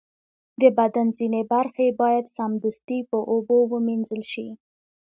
[0.61, 4.47] د بدن ځینې برخې باید سمدستي په اوبو ومینځل شي.